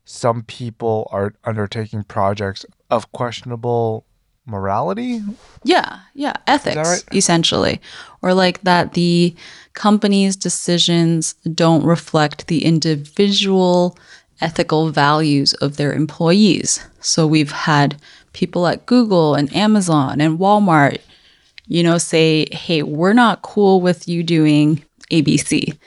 [0.06, 4.06] some people are undertaking projects of questionable
[4.46, 5.22] morality.
[5.64, 7.04] Yeah, yeah, ethics right?
[7.18, 7.82] essentially.
[8.22, 9.36] Or like that the
[9.74, 13.98] company's decisions don't reflect the individual
[14.42, 16.86] ethical values of their employees.
[17.00, 18.00] So we've had
[18.34, 21.00] people at Google and Amazon and Walmart,
[21.68, 25.78] you know, say, "Hey, we're not cool with you doing ABC."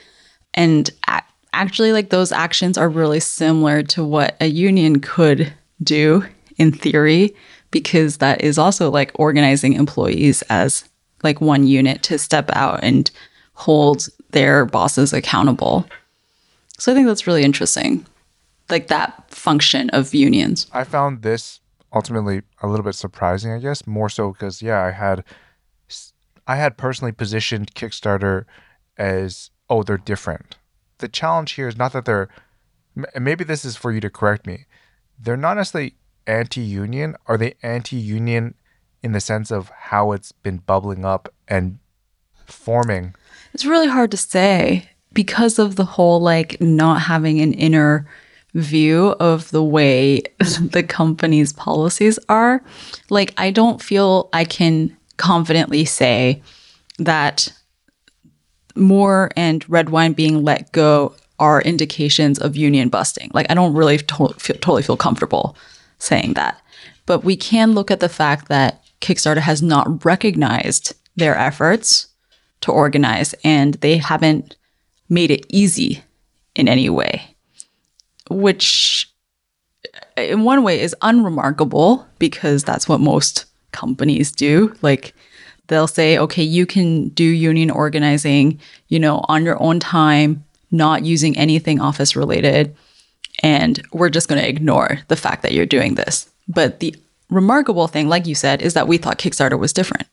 [0.54, 0.90] And
[1.52, 6.24] actually like those actions are really similar to what a union could do
[6.56, 7.34] in theory
[7.70, 10.88] because that is also like organizing employees as
[11.22, 13.10] like one unit to step out and
[13.54, 15.86] hold their bosses accountable.
[16.78, 18.06] So I think that's really interesting.
[18.70, 20.66] Like that function of unions.
[20.72, 21.60] I found this
[21.92, 25.24] ultimately a little bit surprising, I guess, more so because yeah, I had
[26.46, 28.44] I had personally positioned Kickstarter
[28.96, 30.56] as oh, they're different.
[30.98, 32.28] The challenge here is not that they're
[33.18, 34.66] maybe this is for you to correct me.
[35.18, 35.94] They're not necessarily
[36.26, 37.16] anti-union.
[37.26, 38.54] Are they anti-union
[39.02, 41.78] in the sense of how it's been bubbling up and
[42.46, 43.14] forming?
[43.54, 48.06] It's really hard to say because of the whole like not having an inner
[48.54, 52.62] view of the way the company's policies are.
[53.10, 56.42] Like, I don't feel I can confidently say
[56.98, 57.52] that
[58.78, 63.30] Moore and Redwine being let go are indications of union busting.
[63.32, 65.56] Like, I don't really to- feel, totally feel comfortable
[65.98, 66.60] saying that.
[67.06, 72.08] But we can look at the fact that Kickstarter has not recognized their efforts
[72.60, 74.56] to organize and they haven't
[75.08, 76.02] made it easy
[76.54, 77.36] in any way,
[78.30, 79.10] which
[80.16, 84.74] in one way is unremarkable because that's what most companies do.
[84.82, 85.14] Like
[85.68, 91.04] they'll say, okay, you can do union organizing, you know, on your own time, not
[91.04, 92.74] using anything office related.
[93.42, 96.28] And we're just going to ignore the fact that you're doing this.
[96.48, 96.94] But the
[97.30, 100.06] remarkable thing, like you said, is that we thought Kickstarter was different.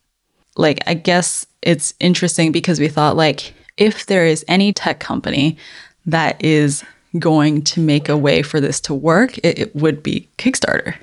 [0.58, 5.58] Like, I guess it's interesting because we thought, like, if there is any tech company
[6.06, 6.84] that is
[7.20, 10.96] going to make a way for this to work, it, it would be Kickstarter.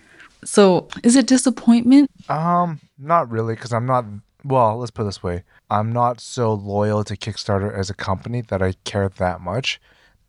[0.45, 2.11] So, is it disappointment?
[2.29, 4.05] Um, not really, because I'm not.
[4.45, 8.63] Well, let's put this way: I'm not so loyal to Kickstarter as a company that
[8.63, 9.81] I care that much.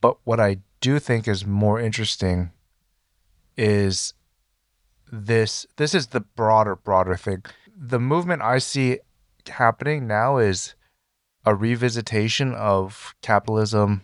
[0.02, 2.52] But what I do think is more interesting
[3.58, 4.14] is
[5.12, 5.66] this.
[5.78, 7.44] This is the broader, broader thing.
[7.76, 9.00] The movement I see
[9.48, 10.76] happening now is
[11.46, 14.04] a revisitation of capitalism,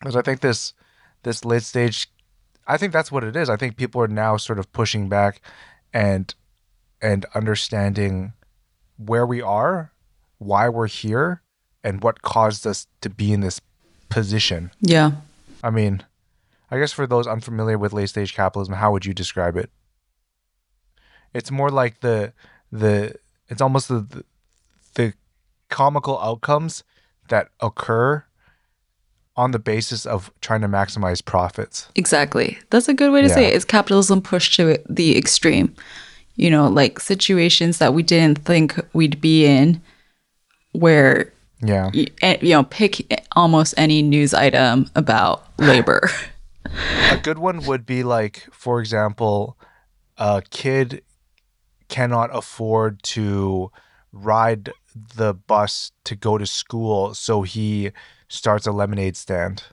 [0.00, 0.72] because I think this
[1.22, 2.08] this late stage
[2.66, 3.50] I think that's what it is.
[3.50, 5.40] I think people are now sort of pushing back
[5.92, 6.32] and
[7.02, 8.32] and understanding
[9.04, 9.92] where we are,
[10.38, 11.42] why we're here,
[11.82, 13.60] and what caused us to be in this
[14.08, 14.70] position.
[14.80, 15.12] Yeah.
[15.62, 16.02] I mean,
[16.70, 19.70] I guess for those unfamiliar with late stage capitalism, how would you describe it?
[21.32, 22.32] It's more like the
[22.72, 23.14] the
[23.48, 24.24] it's almost the the,
[24.94, 25.14] the
[25.68, 26.82] comical outcomes
[27.28, 28.24] that occur
[29.36, 31.88] on the basis of trying to maximize profits.
[31.94, 32.58] Exactly.
[32.70, 33.48] That's a good way to say Yeah.
[33.48, 33.54] it.
[33.54, 35.74] Is capitalism pushed to the extreme?
[36.36, 39.80] You know, like situations that we didn't think we'd be in,
[40.72, 41.90] where Yeah.
[41.92, 46.08] y- eh, you know, pick almost any news item about labor.
[47.10, 49.56] A good one would be like, for example,
[50.18, 51.02] a kid
[51.88, 53.70] cannot afford to
[54.12, 54.70] ride
[55.16, 57.90] the bus to go to school, so he
[58.28, 59.64] starts a lemonade stand.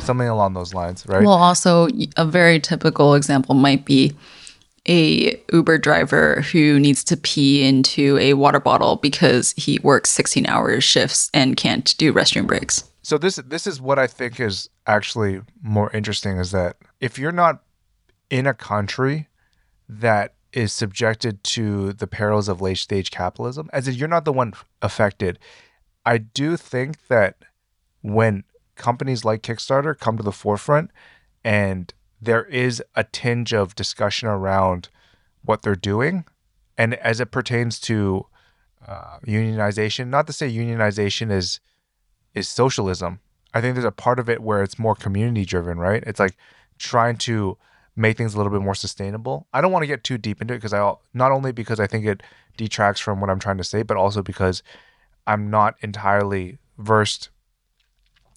[0.00, 1.24] Something along those lines, right?
[1.24, 4.12] Well, also a very typical example might be
[4.88, 10.46] a Uber driver who needs to pee into a water bottle because he works 16
[10.46, 12.84] hour shifts and can't do restroom breaks.
[13.02, 17.32] so this this is what I think is actually more interesting is that if you're
[17.32, 17.62] not
[18.30, 19.28] in a country
[19.88, 24.32] that is subjected to the perils of late stage capitalism, as in you're not the
[24.32, 25.38] one affected,
[26.04, 27.36] I do think that
[28.02, 30.90] when companies like Kickstarter come to the forefront
[31.44, 31.92] and
[32.22, 34.88] there is a tinge of discussion around
[35.44, 36.24] what they're doing,
[36.78, 38.26] and as it pertains to
[38.86, 41.60] uh, unionization, not to say unionization is
[42.32, 43.20] is socialism.
[43.52, 46.02] I think there's a part of it where it's more community driven, right?
[46.06, 46.36] It's like
[46.78, 47.58] trying to
[47.94, 49.46] make things a little bit more sustainable.
[49.52, 51.86] I don't want to get too deep into it because I not only because I
[51.86, 52.22] think it
[52.56, 54.62] detracts from what I'm trying to say, but also because
[55.26, 57.30] I'm not entirely versed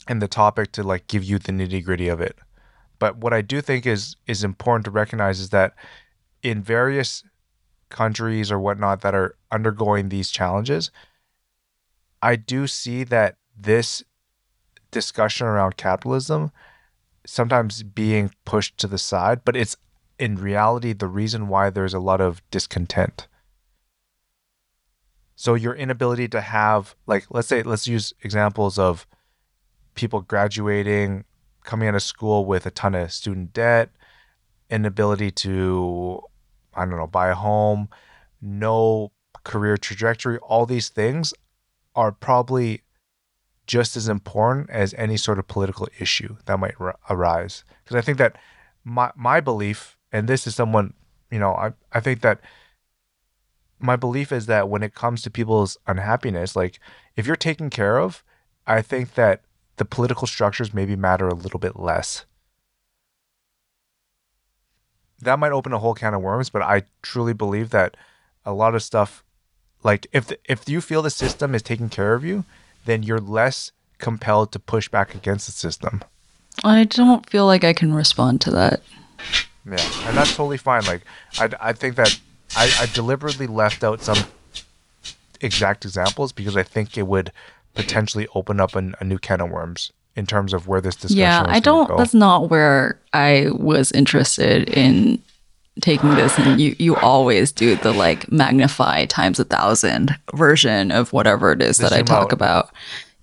[0.09, 2.37] in the topic to like give you the nitty gritty of it.
[2.99, 5.75] But what I do think is is important to recognize is that
[6.41, 7.23] in various
[7.89, 10.91] countries or whatnot that are undergoing these challenges,
[12.21, 14.03] I do see that this
[14.91, 16.51] discussion around capitalism
[17.25, 19.75] sometimes being pushed to the side, but it's
[20.17, 23.27] in reality the reason why there's a lot of discontent.
[25.35, 29.05] So your inability to have like let's say let's use examples of
[29.93, 31.25] people graduating,
[31.65, 33.89] coming out of school with a ton of student debt,
[34.69, 36.21] inability to
[36.73, 37.89] I don't know, buy a home,
[38.41, 39.11] no
[39.43, 41.33] career trajectory, all these things
[41.95, 42.81] are probably
[43.65, 47.63] just as important as any sort of political issue that might ri- arise.
[47.83, 48.37] Because I think that
[48.83, 50.93] my my belief, and this is someone,
[51.31, 52.41] you know, I I think that
[53.79, 56.79] my belief is that when it comes to people's unhappiness, like
[57.15, 58.23] if you're taken care of,
[58.67, 59.41] I think that
[59.77, 62.25] the political structures maybe matter a little bit less.
[65.21, 67.95] That might open a whole can of worms, but I truly believe that
[68.45, 69.23] a lot of stuff
[69.83, 72.43] like if the, if you feel the system is taking care of you,
[72.85, 76.03] then you're less compelled to push back against the system.
[76.63, 78.81] I don't feel like I can respond to that.
[79.65, 80.85] Yeah, and that's totally fine.
[80.85, 81.01] Like,
[81.39, 82.19] I, I think that
[82.55, 84.17] I, I deliberately left out some
[85.41, 87.31] exact examples because I think it would
[87.75, 91.17] potentially open up an, a new can of worms in terms of where this discussion.
[91.17, 91.87] Yeah, I don't.
[91.87, 91.97] go.
[91.97, 95.21] That's not where I was interested in
[95.81, 96.37] taking this.
[96.39, 101.61] And you, you always do the like magnify times a thousand version of whatever it
[101.61, 102.33] is The that I talk out.
[102.33, 102.71] about.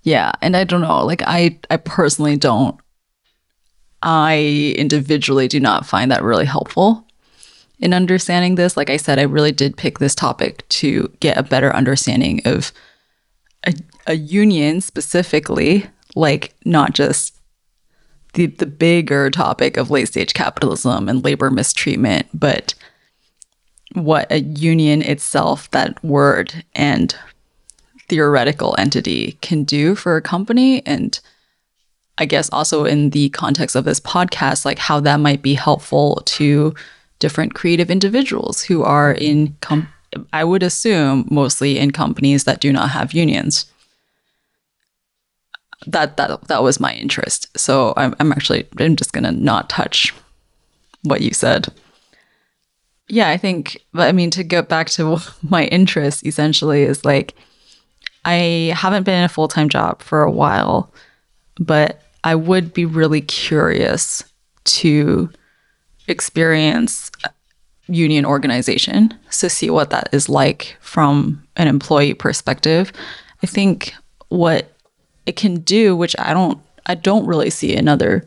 [0.03, 1.03] Yeah, and I don't know.
[1.03, 2.79] Like I, I personally don't
[4.03, 7.07] I individually do not find that really helpful
[7.79, 8.75] in understanding this.
[8.75, 12.73] Like I said, I really did pick this topic to get a better understanding of
[13.65, 13.73] a,
[14.07, 17.37] a union specifically, like not just
[18.33, 22.73] the the bigger topic of late stage capitalism and labor mistreatment, but
[23.93, 27.15] what a union itself, that word and
[28.09, 31.19] theoretical entity can do for a company and
[32.17, 36.21] I guess also in the context of this podcast, like how that might be helpful
[36.25, 36.75] to
[37.19, 39.87] different creative individuals who are in, com-
[40.31, 43.65] I would assume, mostly in companies that do not have unions.
[45.87, 47.57] That that that was my interest.
[47.57, 50.13] So I'm I'm actually I'm just gonna not touch
[51.03, 51.67] what you said.
[53.09, 53.83] Yeah, I think.
[53.93, 55.19] But I mean, to get back to
[55.49, 57.35] my interest, essentially, is like
[58.25, 60.93] I haven't been in a full time job for a while,
[61.59, 64.23] but I would be really curious
[64.65, 65.29] to
[66.07, 67.11] experience
[67.87, 72.93] union organization to see what that is like from an employee perspective.
[73.41, 73.93] I think
[74.29, 74.72] what
[75.25, 78.25] it can do, which I don't I don't really see another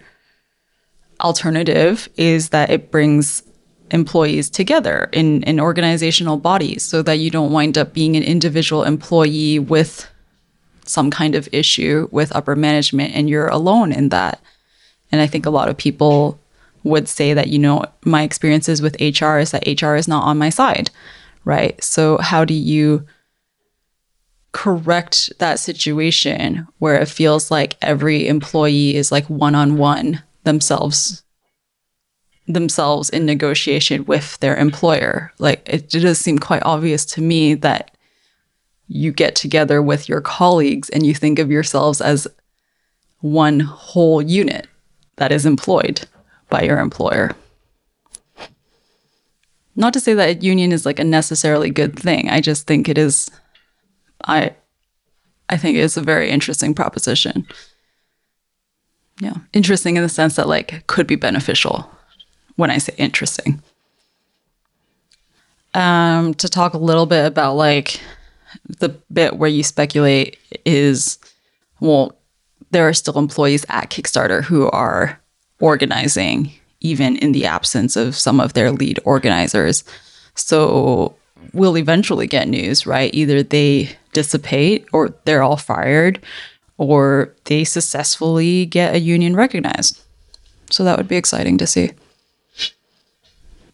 [1.20, 3.42] alternative, is that it brings
[3.90, 8.82] employees together in, in organizational bodies so that you don't wind up being an individual
[8.82, 10.08] employee with
[10.84, 14.40] some kind of issue with upper management and you're alone in that.
[15.12, 16.38] And I think a lot of people
[16.84, 20.38] would say that, you know, my experiences with HR is that HR is not on
[20.38, 20.90] my side,
[21.44, 21.82] right?
[21.82, 23.06] So, how do you
[24.56, 31.22] correct that situation where it feels like every employee is like one on one themselves?
[32.48, 37.54] themselves in negotiation with their employer like it, it does seem quite obvious to me
[37.54, 37.90] that
[38.86, 42.28] you get together with your colleagues and you think of yourselves as
[43.20, 44.68] one whole unit
[45.16, 46.06] that is employed
[46.48, 47.32] by your employer.
[49.74, 52.30] Not to say that a union is like a necessarily good thing.
[52.30, 53.28] I just think it is
[54.24, 54.54] I
[55.48, 57.46] I think it's a very interesting proposition.
[59.20, 61.90] Yeah, interesting in the sense that like could be beneficial
[62.56, 63.62] when I say interesting.
[65.74, 68.00] Um to talk a little bit about like
[68.78, 71.18] the bit where you speculate is
[71.80, 72.16] well,
[72.70, 75.20] there are still employees at Kickstarter who are
[75.60, 79.84] organizing, even in the absence of some of their lead organizers.
[80.34, 81.16] So
[81.52, 83.12] we'll eventually get news, right?
[83.14, 86.20] Either they dissipate or they're all fired
[86.78, 90.02] or they successfully get a union recognized.
[90.70, 91.92] So that would be exciting to see.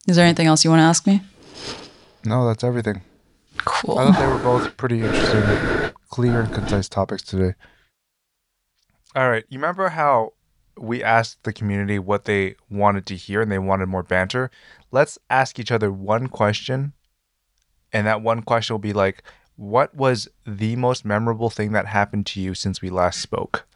[0.06, 1.22] Is there anything else you want to ask me?
[2.24, 3.02] No, that's everything.
[3.58, 3.98] Cool.
[3.98, 7.54] I thought they were both pretty interesting, clear and concise topics today.
[9.14, 9.44] All right.
[9.48, 10.32] You remember how
[10.78, 14.50] we asked the community what they wanted to hear and they wanted more banter?
[14.90, 16.92] Let's ask each other one question.
[17.92, 19.22] And that one question will be like,
[19.56, 23.66] what was the most memorable thing that happened to you since we last spoke?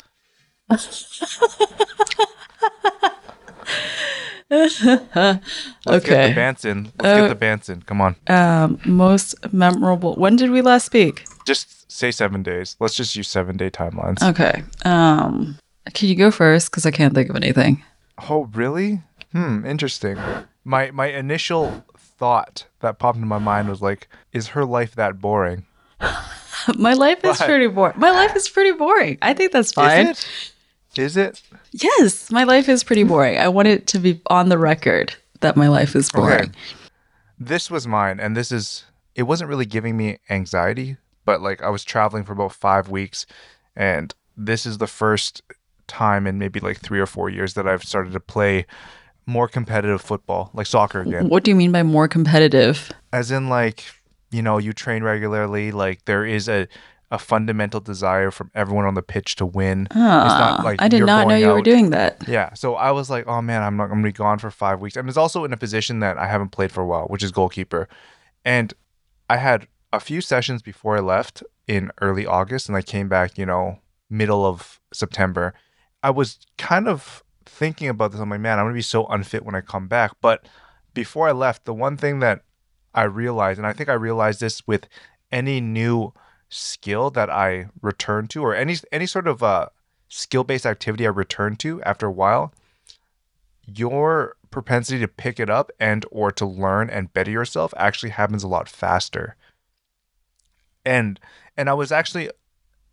[4.49, 5.43] Let's get
[5.87, 6.29] Okay.
[6.29, 6.85] the bands in.
[6.99, 7.83] Let's Uh, get the bands in.
[7.83, 8.17] Come on.
[8.29, 10.15] Um, most memorable.
[10.15, 11.25] When did we last speak?
[11.47, 12.77] Just say seven days.
[12.81, 14.23] Let's just use seven day timelines.
[14.23, 14.63] Okay.
[14.85, 15.59] Um,
[15.95, 16.71] can you go first?
[16.71, 17.83] Because I can't think of anything.
[18.31, 19.03] Oh, really?
[19.33, 20.17] Hmm, interesting.
[20.65, 21.85] My my initial
[22.19, 25.67] thought that popped into my mind was like, is her life that boring?
[26.77, 27.95] My life is pretty boring.
[27.97, 29.19] My life is pretty boring.
[29.23, 30.09] I think that's fine.
[30.09, 30.99] Is it?
[30.99, 31.43] Is it?
[31.73, 33.39] Yes, my life is pretty boring.
[33.39, 36.55] I want it to be on the record that my life is boring.
[37.39, 41.69] This was mine, and this is it wasn't really giving me anxiety, but like I
[41.69, 43.27] was traveling for about five weeks,
[43.77, 45.43] and this is the first
[45.87, 48.67] time in maybe like three or four years that I've started to play
[49.27, 51.29] more competitive football, like soccer again.
[51.29, 52.91] What do you mean by more competitive?
[53.13, 53.85] as in like
[54.31, 56.67] you know you train regularly like there is a
[57.13, 61.37] a fundamental desire from everyone on the pitch to win Ah, I did not know
[61.37, 62.27] you were doing that.
[62.29, 64.81] yeah so i was like oh man i'm not i'm gonna be gone for five
[64.81, 67.23] weeks and it's also in a position that i haven't played for a while which
[67.23, 67.89] is goalkeeper
[68.45, 68.75] and
[69.31, 73.39] i had a few sessions before i left in early august and i came back
[73.39, 73.79] you know
[74.11, 75.55] middle of september
[76.03, 77.23] i was kind of
[77.57, 80.13] thinking about this i'm like man i'm gonna be so unfit when i come back
[80.21, 80.47] but
[80.95, 82.43] before i left the one thing that
[82.97, 84.89] I realized, and I think I realized this with
[85.31, 86.15] any new
[86.49, 89.69] skill that I return to, or any any sort of uh,
[90.09, 92.55] skill based activity I return to after a while,
[93.67, 98.43] your propensity to pick it up and or to learn and better yourself actually happens
[98.43, 99.37] a lot faster.
[100.85, 101.21] And
[101.55, 102.31] and I was actually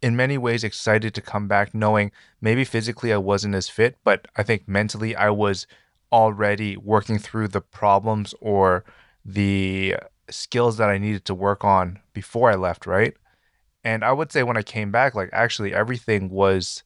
[0.04, 4.28] in many ways excited to come back, knowing maybe physically I wasn't as fit, but
[4.36, 5.66] I think mentally I was
[6.12, 8.84] already working through the problems or
[9.24, 9.96] the
[10.30, 13.16] skills that I needed to work on before I left, right?
[13.82, 16.84] And I would say when I came back, like actually everything was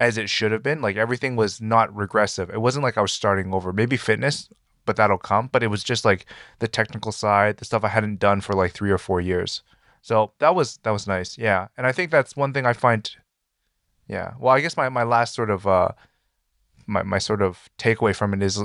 [0.00, 0.82] as it should have been.
[0.82, 2.50] Like everything was not regressive.
[2.50, 3.72] It wasn't like I was starting over.
[3.72, 4.48] Maybe fitness,
[4.86, 5.48] but that'll come.
[5.52, 6.26] But it was just like
[6.58, 9.62] the technical side, the stuff I hadn't done for like three or four years.
[10.02, 11.38] So that was that was nice.
[11.38, 11.68] Yeah.
[11.76, 13.08] And I think that's one thing I find
[14.08, 14.34] yeah.
[14.38, 15.92] Well, I guess my, my last sort of uh
[16.86, 18.62] my, my sort of takeaway from it is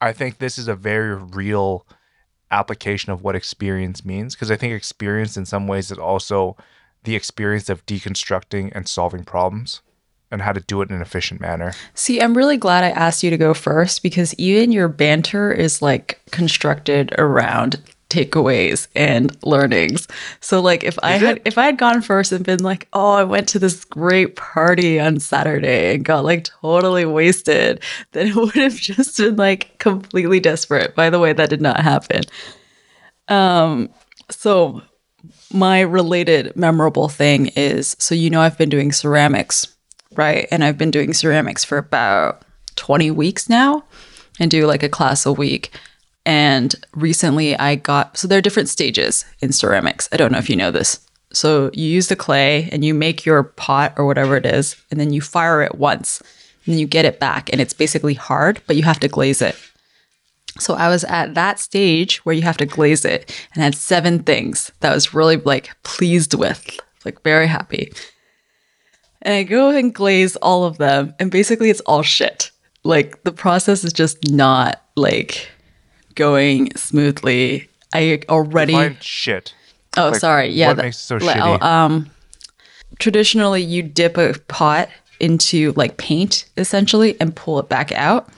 [0.00, 1.86] I think this is a very real
[2.50, 6.56] application of what experience means because I think experience in some ways is also
[7.04, 9.82] the experience of deconstructing and solving problems
[10.30, 11.74] and how to do it in an efficient manner.
[11.94, 15.82] See, I'm really glad I asked you to go first because even your banter is
[15.82, 17.80] like constructed around
[18.14, 20.06] takeaways and learnings.
[20.40, 23.24] So like if I had if I had gone first and been like, "Oh, I
[23.24, 27.80] went to this great party on Saturday and got like totally wasted,"
[28.12, 30.94] then it would have just been like completely desperate.
[30.94, 32.22] By the way, that did not happen.
[33.28, 33.90] Um
[34.30, 34.82] so
[35.52, 39.74] my related memorable thing is so you know I've been doing ceramics,
[40.14, 40.46] right?
[40.50, 42.42] And I've been doing ceramics for about
[42.76, 43.84] 20 weeks now
[44.40, 45.70] and do like a class a week.
[46.26, 50.08] And recently I got, so there are different stages in ceramics.
[50.12, 51.00] I don't know if you know this.
[51.32, 55.00] So you use the clay and you make your pot or whatever it is, and
[55.00, 56.20] then you fire it once,
[56.64, 59.42] and then you get it back, and it's basically hard, but you have to glaze
[59.42, 59.56] it.
[60.60, 64.22] So I was at that stage where you have to glaze it and had seven
[64.22, 67.92] things that I was really like pleased with, like very happy.
[69.22, 72.52] And I go and glaze all of them, and basically it's all shit.
[72.84, 75.48] Like the process is just not like
[76.14, 77.68] going smoothly.
[77.92, 79.54] I already Define shit.
[79.96, 80.48] Oh, Like, sorry.
[80.50, 80.68] Yeah.
[80.68, 81.62] what the- makes it so like, shitty?
[81.62, 82.10] Um,
[82.98, 84.88] traditionally, you dip a pot
[85.20, 88.28] into like paint essentially and pull it back out.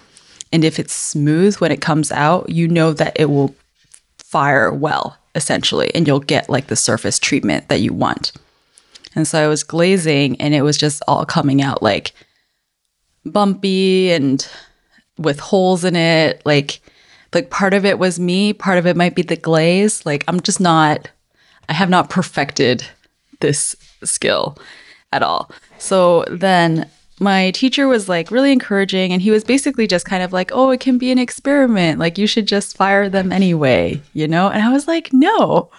[0.53, 3.55] And if it's smooth when it comes out, you know that it will
[4.19, 8.33] fire well essentially, and you'll get like the surface treatment that you want.
[9.15, 12.13] And so I was glazing, and it was just all coming out like
[13.25, 14.47] bumpy and
[15.19, 16.43] with holes in it.
[16.45, 16.81] Like,
[17.35, 20.05] like part of it was me, part of it might be the glaze.
[20.07, 21.11] Like, I'm just not,
[21.69, 22.85] I have not perfected
[23.41, 23.75] this
[24.05, 24.57] skill
[25.13, 25.51] at all.
[25.79, 26.89] So then
[27.21, 30.71] my teacher was like really encouraging, and he was basically just kind of like, oh,
[30.71, 31.99] it can be an experiment.
[31.99, 34.49] Like, you should just fire them anyway, you know?
[34.49, 35.71] And I was like, no,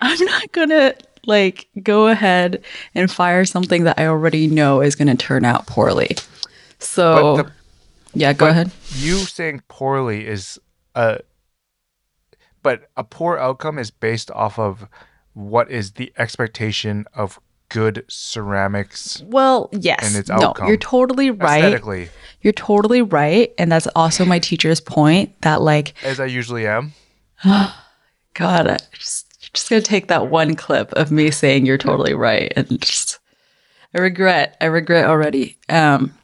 [0.00, 0.94] I'm not gonna
[1.26, 2.62] like go ahead
[2.94, 6.16] and fire something that I already know is gonna turn out poorly.
[6.78, 7.52] So, the-
[8.14, 8.70] yeah, go ahead.
[8.94, 10.58] You saying poorly is
[10.98, 11.20] a
[12.62, 14.86] but a poor outcome is based off of
[15.32, 17.38] what is the expectation of
[17.68, 20.06] good ceramics Well, yes.
[20.06, 20.64] and its outcome.
[20.64, 21.58] no, you're totally right.
[21.62, 22.08] aesthetically,
[22.40, 23.52] You're totally right.
[23.58, 26.94] And that's also my teacher's point that, like, as I usually am.
[27.44, 27.74] God,
[28.68, 32.80] I just, just gonna take that one clip of me saying you're totally right and
[32.80, 33.18] just,
[33.94, 35.56] I regret, I regret already.
[35.68, 36.14] Um,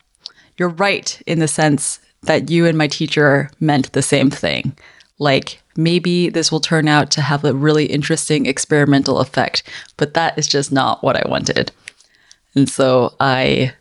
[0.56, 4.76] you're right in the sense that you and my teacher meant the same thing.
[5.18, 9.62] Like, maybe this will turn out to have a really interesting experimental effect,
[9.96, 11.70] but that is just not what I wanted.
[12.54, 13.72] And so I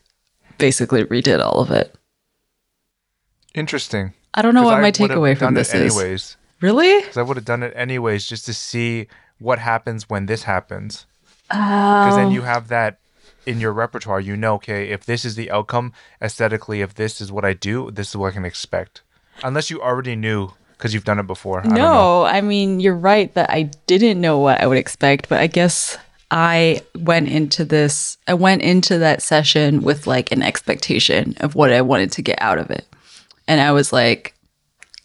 [0.58, 1.94] basically redid all of it.
[3.56, 4.14] Interesting.
[4.34, 5.96] I don't know what I my takeaway from this is.
[5.98, 6.38] anyways.
[6.62, 7.02] Really?
[7.02, 9.08] Because I would have done it anyways just to see
[9.40, 11.06] what happens when this happens.
[11.52, 11.56] Oh.
[11.58, 12.46] Because then you Oh.
[12.46, 12.98] have that
[13.46, 14.20] in your repertoire.
[14.20, 17.92] You know, okay, if this is the outcome aesthetically, if this is what I do,
[17.92, 19.02] this is what I can expect.
[19.44, 21.60] Unless you already knew because you've done it before.
[21.60, 21.82] I don't know.
[21.82, 25.48] No, I mean, you're right that I didn't know what I would expect, but I
[25.48, 25.98] guess
[26.30, 31.72] I went into this, I went into that session with like an expectation of what
[31.72, 32.86] I wanted to get out of it.
[33.48, 34.34] And I was like,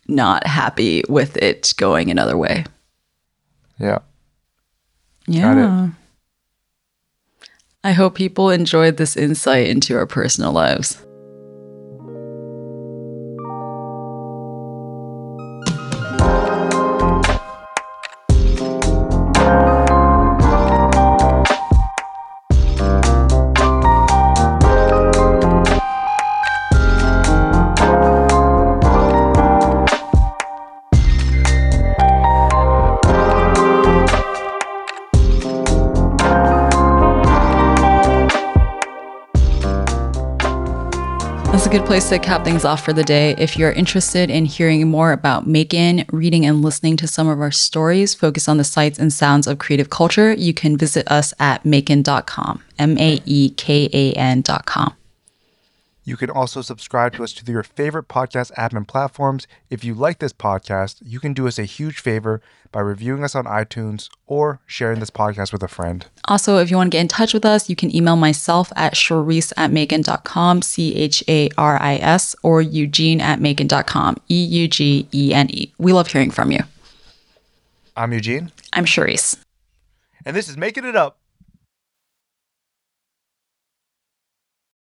[0.08, 2.64] not happy with it going another way.
[3.78, 3.98] Yeah.
[5.26, 5.90] Yeah.
[7.84, 11.04] I hope people enjoyed this insight into our personal lives.
[41.68, 43.34] A good place to cap things off for the day.
[43.36, 47.50] If you're interested in hearing more about Maekan, reading and listening to some of our
[47.50, 51.64] stories focused on the sights and sounds of creative culture, you can visit us at
[51.64, 54.94] maekan.com, M A E K A N.com.
[56.04, 59.46] You can also subscribe to us to your favorite podcast and platforms.
[59.68, 62.40] If you like this podcast, you can do us a huge favor
[62.72, 66.06] by reviewing us on iTunes or sharing this podcast with a friend.
[66.26, 68.94] Also, if you want to get in touch with us, you can email myself at
[68.94, 74.68] charis at maekan.com, C H A R I S, or Eugene at maekan.com, E U
[74.68, 75.72] G E N E.
[75.78, 76.60] We love hearing from you.
[77.96, 79.36] I'm Eugene, I'm Charis.
[80.24, 81.17] and this is Making It Up.